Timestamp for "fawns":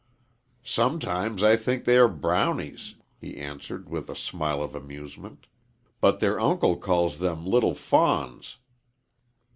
7.75-8.57